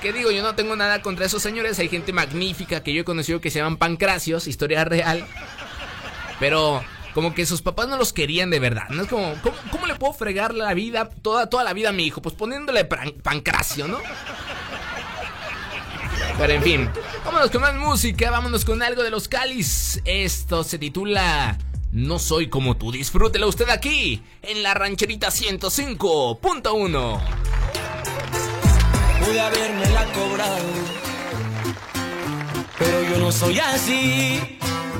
[0.00, 3.04] Que digo, yo no tengo nada contra esos señores, hay gente magnífica que yo he
[3.04, 5.26] conocido que se llaman Pancracios, historia real.
[6.40, 6.82] Pero
[7.14, 8.88] como que sus papás no los querían de verdad.
[8.90, 9.34] No es como,
[9.70, 12.20] ¿cómo, le puedo fregar la vida, toda, toda la vida a mi hijo?
[12.22, 13.98] Pues poniéndole pan- pancracio, ¿no?
[16.38, 16.90] Pero en fin,
[17.24, 20.00] vámonos con más música, vámonos con algo de los Cáliz.
[20.06, 21.58] Esto se titula
[21.92, 22.90] No soy como tú.
[22.92, 27.20] Disfrútelo usted aquí, en la rancherita 105.1.
[29.24, 30.64] Pude habérmela cobrado,
[32.78, 34.58] pero yo no soy así,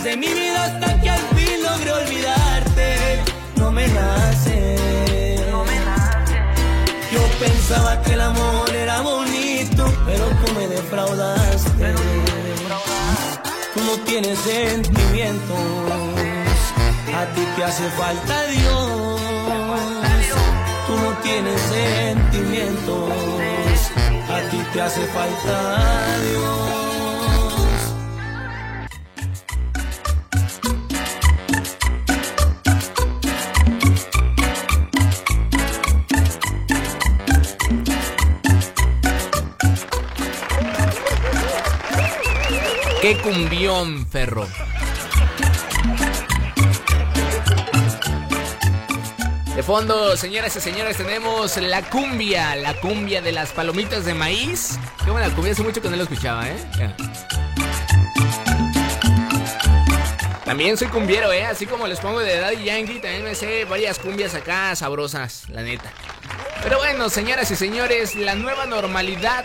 [0.00, 3.22] De mi vida hasta que al fin logre olvidarte.
[3.56, 4.76] No me nace.
[7.12, 11.94] Yo pensaba que el amor era bonito, pero tú me defraudaste.
[13.74, 15.58] Tú no tienes sentimientos,
[17.14, 19.20] a ti te hace falta Dios.
[20.86, 23.10] Tú no tienes sentimientos,
[24.30, 27.01] a ti te hace falta Dios.
[43.02, 44.46] ¡Qué cumbión, ferro!
[49.56, 54.78] De fondo, señoras y señores, tenemos la cumbia, la cumbia de las palomitas de maíz.
[55.04, 56.56] Qué buena cumbia, hace mucho que no la escuchaba, ¿eh?
[60.44, 61.44] También soy cumbiero, ¿eh?
[61.44, 65.62] Así como les pongo de Daddy Yankee, también me sé varias cumbias acá sabrosas, la
[65.62, 65.92] neta.
[66.62, 69.44] Pero bueno, señoras y señores, la nueva normalidad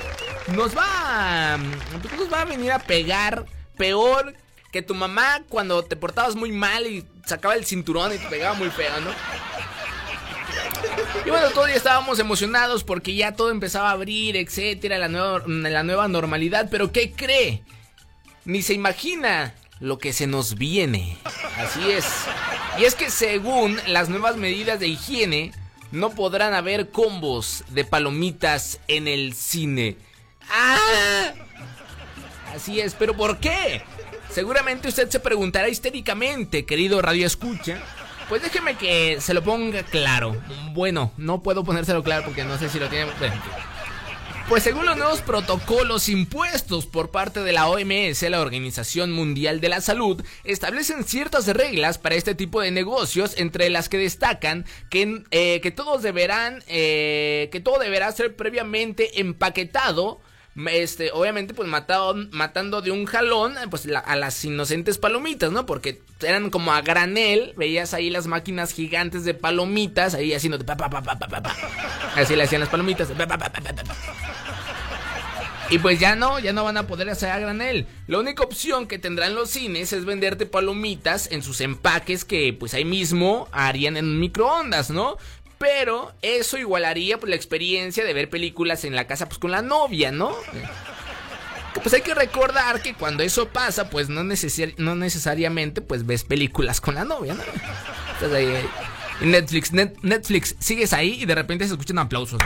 [0.55, 3.45] nos va, a- nos va a venir a pegar
[3.77, 4.33] peor
[4.71, 8.53] que tu mamá cuando te portabas muy mal y sacaba el cinturón y te pegaba
[8.55, 9.11] muy feo, ¿no?
[11.25, 15.83] Y bueno, todos estábamos emocionados porque ya todo empezaba a abrir, etcétera, la nueva, la
[15.83, 16.69] nueva normalidad.
[16.71, 17.63] Pero ¿qué cree?
[18.45, 21.17] Ni se imagina lo que se nos viene.
[21.57, 22.05] Así es.
[22.79, 25.51] Y es que según las nuevas medidas de higiene,
[25.91, 29.97] no podrán haber combos de palomitas en el cine.
[30.49, 31.33] ¡Ah!
[32.55, 33.83] Así es, pero ¿por qué?
[34.29, 37.81] Seguramente usted se preguntará histéricamente, querido Radio Escucha.
[38.29, 40.35] Pues déjeme que se lo ponga claro.
[40.73, 43.11] Bueno, no puedo ponérselo claro porque no sé si lo tiene.
[44.49, 49.67] Pues según los nuevos protocolos impuestos por parte de la OMS, la Organización Mundial de
[49.67, 55.23] la Salud, establecen ciertas reglas para este tipo de negocios, entre las que destacan que,
[55.31, 60.21] eh, que todos deberán, eh, que todo deberá ser previamente empaquetado.
[60.65, 65.67] Este, obviamente, pues matado, matando de un jalón pues, a las inocentes palomitas, ¿no?
[65.67, 70.75] Porque eran como a granel, veías ahí las máquinas gigantes de palomitas, ahí haciendo pa,
[70.75, 71.55] pa, pa, pa, pa, pa.
[72.15, 73.07] Así le hacían las palomitas.
[73.09, 73.95] pa, pa, pa, pa, pa.
[75.69, 77.87] Y pues ya no, ya no van a poder hacer a granel.
[78.07, 82.73] La única opción que tendrán los cines es venderte palomitas en sus empaques que pues
[82.73, 85.17] ahí mismo harían en microondas, ¿no?
[85.57, 89.61] Pero eso igualaría pues la experiencia de ver películas en la casa pues con la
[89.61, 90.35] novia, ¿no?
[91.81, 96.23] Pues hay que recordar que cuando eso pasa, pues no, necesari- no necesariamente pues ves
[96.23, 97.43] películas con la novia, ¿no?
[98.13, 98.69] Estás ahí, ahí.
[99.21, 102.39] En Netflix, Net- Netflix, sigues ahí y de repente se escuchan aplausos.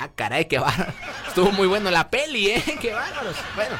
[0.00, 0.92] Ah, caray, qué bárbaro.
[1.26, 2.64] Estuvo muy bueno la peli, ¿eh?
[2.80, 3.36] Qué bárbaros.
[3.56, 3.76] Bueno.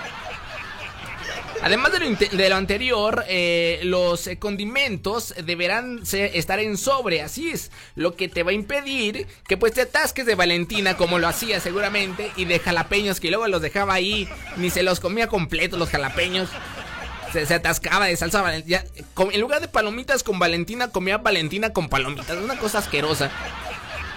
[1.63, 7.71] Además de lo, de lo anterior, eh, los condimentos deberán estar en sobre, así es,
[7.97, 11.61] lo que te va a impedir que pues te atasques de Valentina como lo hacía
[11.61, 15.91] seguramente y de jalapeños que luego los dejaba ahí, ni se los comía completos los
[15.91, 16.49] jalapeños.
[17.33, 18.85] Se, se atascaba de salsa Valentina.
[19.33, 22.39] En lugar de palomitas con Valentina, comía Valentina con palomitas.
[22.39, 23.31] Una cosa asquerosa.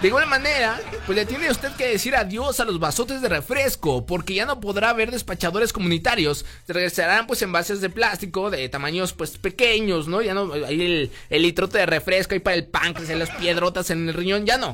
[0.02, 4.04] De igual manera, pues le tiene usted que decir adiós a los vasotes de refresco,
[4.06, 6.44] porque ya no podrá haber despachadores comunitarios.
[6.66, 10.24] Se regresarán pues envases de plástico de tamaños pues pequeños, ¿no?
[10.24, 14.10] Ya no, ahí el, el litrote de refresco ahí para el páncreas, las piedrotas en
[14.10, 14.72] el riñón, ya no.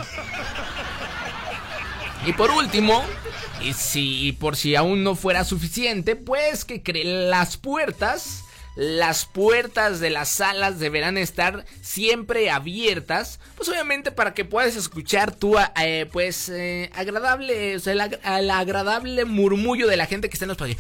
[2.26, 3.04] Y por último,
[3.62, 8.44] y si por si aún no fuera suficiente, pues que cre- las puertas,
[8.78, 15.34] las puertas de las salas deberán estar siempre abiertas, pues obviamente para que puedas escuchar
[15.34, 20.46] tu eh, pues eh, agradable, el, ag- el agradable murmullo de la gente que está
[20.46, 20.80] en los pasillos.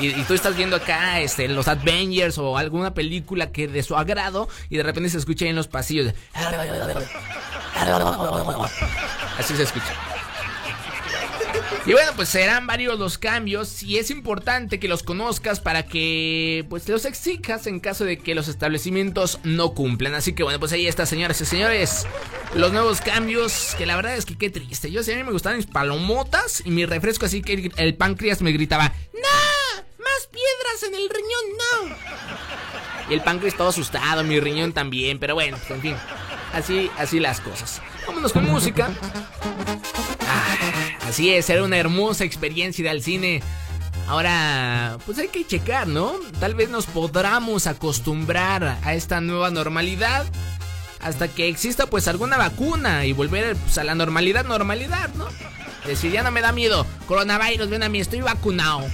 [0.00, 3.96] Y, y tú estás viendo acá este, los Avengers o alguna película que de su
[3.96, 6.12] agrado y de repente se escucha ahí en los pasillos.
[9.38, 9.94] Así se escucha.
[11.86, 16.66] Y bueno, pues serán varios los cambios y es importante que los conozcas para que
[16.68, 20.14] pues los exijas en caso de que los establecimientos no cumplan.
[20.14, 22.06] Así que bueno, pues ahí está, señoras y señores,
[22.54, 24.90] los nuevos cambios que la verdad es que qué triste.
[24.90, 27.94] Yo sí a mí me gustaban mis palomotas y mi refresco así que el, el
[27.96, 34.22] páncreas me gritaba, "No, más piedras en el riñón, no." Y el páncreas todo asustado,
[34.22, 35.96] mi riñón también, pero bueno, pues en fin.
[36.52, 37.80] Así, así las cosas.
[38.06, 38.90] Vámonos con música.
[41.10, 43.42] Así es, era una hermosa experiencia ir al cine.
[44.06, 46.12] Ahora, pues hay que checar, ¿no?
[46.38, 50.24] Tal vez nos podamos acostumbrar a esta nueva normalidad
[51.00, 55.26] hasta que exista pues alguna vacuna y volver pues, a la normalidad, normalidad, ¿no?
[55.84, 58.84] Decir, ya no me da miedo, coronavirus, ven a mí, estoy vacunado.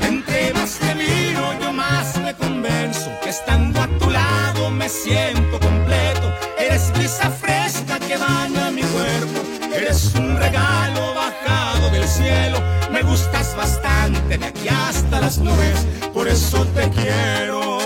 [0.00, 5.60] Entre más te miro, yo más me convenzo que estando a tu lado me siento
[5.60, 6.34] completo.
[6.58, 9.53] Eres brisa fresca que baña mi cuerpo.
[9.84, 12.58] Eres un regalo bajado del cielo.
[12.90, 15.86] Me gustas bastante de aquí hasta las nubes.
[16.14, 17.80] Por eso te quiero.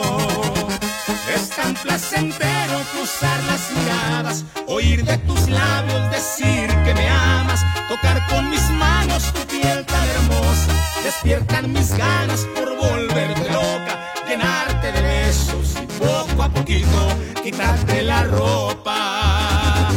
[1.34, 8.24] Es tan placentero cruzar las miradas, oír de tus labios decir que me amas, tocar
[8.28, 10.72] con mis manos tu piel tan hermosa,
[11.02, 17.08] despiertan mis ganas por volverte loca, llenarte de besos y poco a poquito
[17.42, 19.88] quitarte la ropa.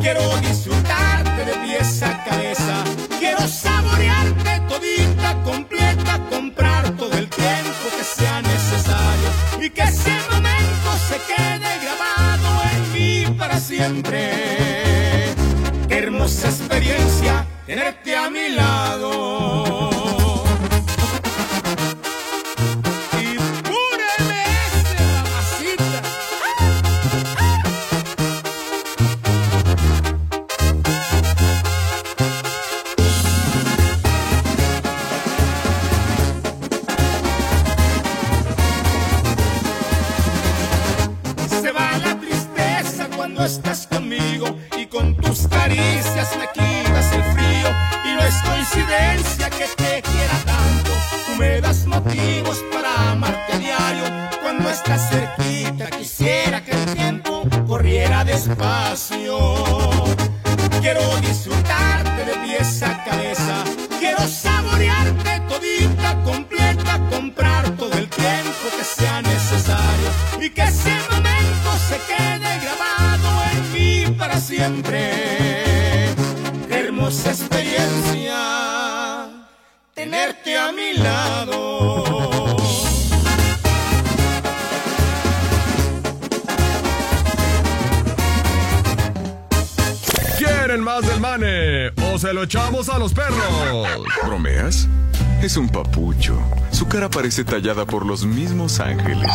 [0.00, 0.63] Quiero disfrutarte
[9.64, 15.32] y que ese momento se quede grabado en mí para siempre.
[15.88, 19.93] Hermosa experiencia tenerte a mi lado.
[97.24, 99.30] Parece tallada por los mismos ángeles.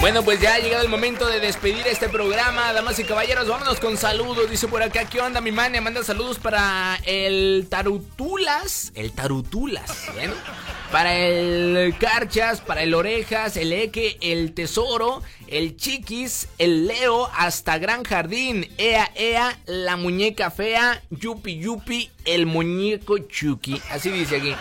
[0.00, 3.46] Bueno, pues ya ha llegado el momento de despedir este programa, damas y caballeros.
[3.46, 4.50] Vámonos con saludos.
[4.50, 5.80] Dice por acá, ¿qué onda, mi mane?
[5.80, 8.90] Manda saludos para el Tarutulas.
[8.96, 10.34] El Tarutulas, bueno.
[10.90, 17.78] Para el Carchas, para el Orejas, el Eque, el Tesoro, el Chiquis, el Leo, hasta
[17.78, 18.68] Gran Jardín.
[18.78, 23.80] Ea, ea, la muñeca fea, Yupi, Yupi, el muñeco Chucky.
[23.90, 24.54] Así dice aquí.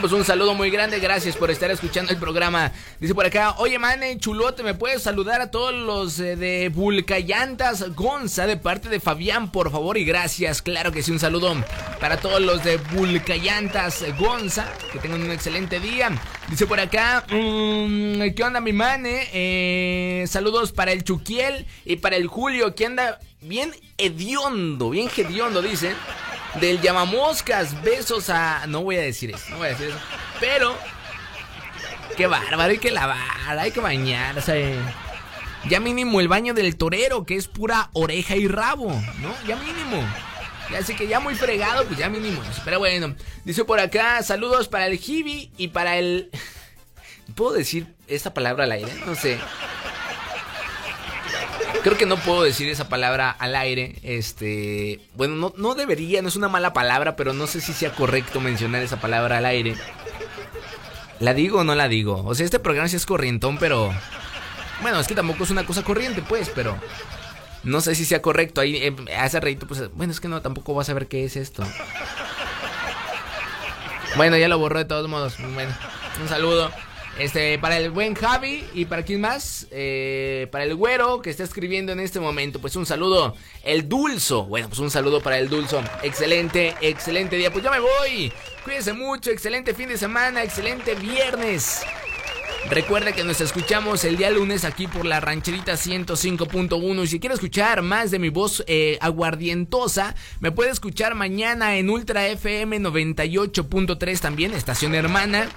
[0.00, 2.72] Pues un saludo muy grande, gracias por estar escuchando el programa.
[2.98, 7.94] Dice por acá, oye mane, chulote, ¿me puedes saludar a todos los eh, de Vulcayantas
[7.94, 9.98] Gonza de parte de Fabián, por favor?
[9.98, 11.54] Y gracias, claro que sí, un saludo
[12.00, 16.10] para todos los de Vulcayantas Gonza, que tengan un excelente día.
[16.48, 19.28] Dice por acá, mm, ¿qué onda mi mane?
[19.32, 25.62] Eh, saludos para el Chuquiel y para el Julio, que anda bien hediondo, bien hediondo,
[25.62, 25.94] dice
[26.60, 27.82] del llamamoscas.
[27.82, 28.66] Besos a.
[28.66, 29.98] No voy a decir eso, no voy a decir eso.
[30.40, 30.76] Pero.
[32.16, 34.36] Qué bárbaro, hay que lavar, hay que bañar.
[34.36, 34.54] O sea,
[35.68, 38.90] ya mínimo el baño del torero, que es pura oreja y rabo,
[39.20, 39.34] ¿no?
[39.46, 40.06] Ya mínimo.
[40.78, 42.42] Así que ya muy fregado, pues ya mínimo.
[42.64, 46.30] Pero bueno, dice por acá, saludos para el Jibi y para el...
[47.34, 48.92] ¿Puedo decir esta palabra al aire?
[49.06, 49.38] No sé.
[51.82, 53.96] Creo que no puedo decir esa palabra al aire.
[54.02, 55.00] Este.
[55.14, 58.40] Bueno, no, no debería, no es una mala palabra, pero no sé si sea correcto
[58.40, 59.74] mencionar esa palabra al aire.
[61.18, 62.22] ¿La digo o no la digo?
[62.24, 63.92] O sea, este programa sí es corrientón, pero.
[64.80, 66.76] Bueno, es que tampoco es una cosa corriente, pues, pero.
[67.62, 68.60] No sé si sea correcto.
[68.60, 69.94] Ahí eh, hace reíto, pues.
[69.94, 71.64] Bueno, es que no, tampoco vas a ver qué es esto.
[74.16, 75.36] Bueno, ya lo borró de todos modos.
[75.54, 75.72] Bueno,
[76.20, 76.70] un saludo.
[77.18, 81.44] Este, para el buen Javi y para quién más, eh, para el güero que está
[81.44, 83.36] escribiendo en este momento, pues un saludo.
[83.62, 85.82] El Dulzo, bueno, pues un saludo para el Dulzo.
[86.02, 87.52] Excelente, excelente día.
[87.52, 88.32] Pues ya me voy.
[88.64, 91.82] Cuídense mucho, excelente fin de semana, excelente viernes.
[92.70, 97.34] Recuerda que nos escuchamos el día lunes aquí por la rancherita 105.1 y si quiere
[97.34, 104.20] escuchar más de mi voz eh, aguardientosa, me puede escuchar mañana en Ultra FM 98.3
[104.20, 105.48] también, estación hermana,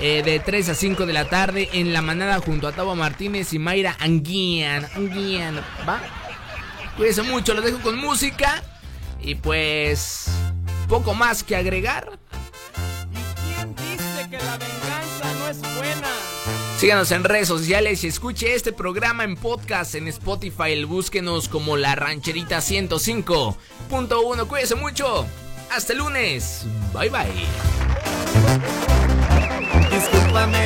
[0.00, 3.52] eh, de 3 a 5 de la tarde en la manada junto a Tabo Martínez
[3.52, 4.86] y Mayra Anguian.
[4.94, 6.00] Anguian, ¿va?
[6.96, 8.62] Cuídense mucho, los dejo con música
[9.20, 10.28] y pues
[10.88, 12.18] poco más que agregar.
[13.44, 16.33] ¿Quién dice que la venganza no es buena?
[16.84, 20.84] Síganos en redes sociales y escuche este programa en podcast en Spotify.
[20.84, 24.46] Búsquenos como La Rancherita 105.1.
[24.46, 25.24] Cuídense mucho.
[25.72, 26.66] Hasta el lunes.
[26.92, 27.46] Bye bye.
[29.90, 30.63] Discúlpame,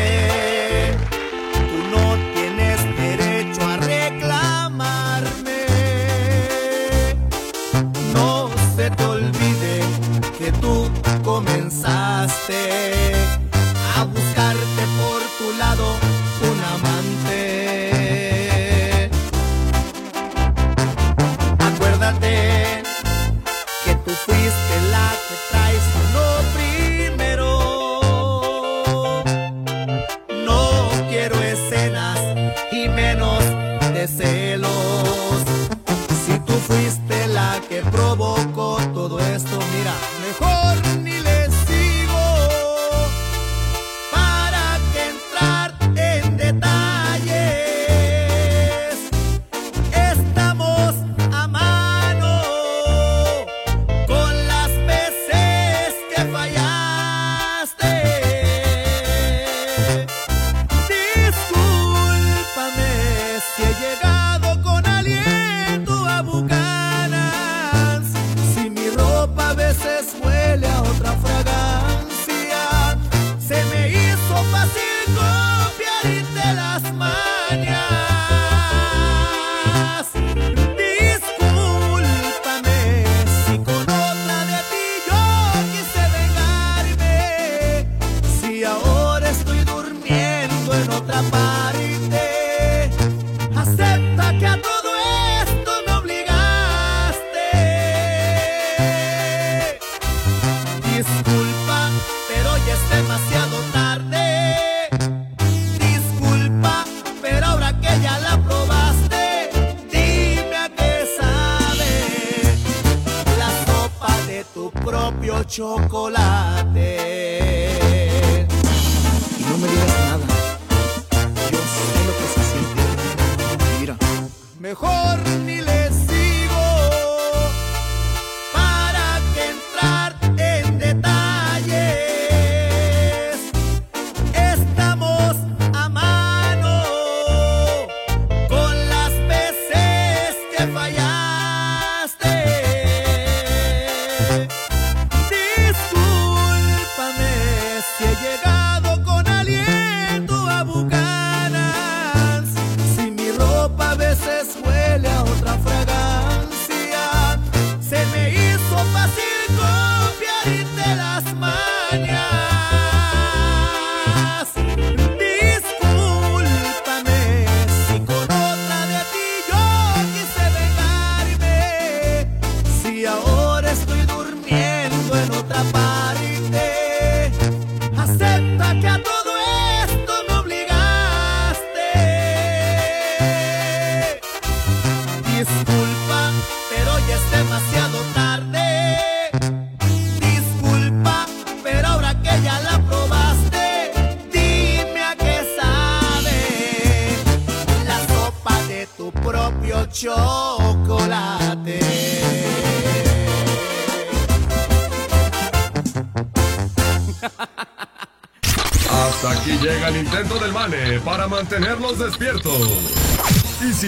[115.59, 116.28] chocolate.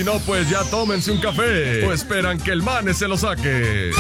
[0.01, 3.90] si no, pues ya tómense un café o esperan que el mane se lo saque.